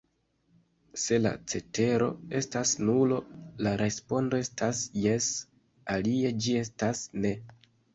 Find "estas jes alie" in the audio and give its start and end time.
4.49-6.37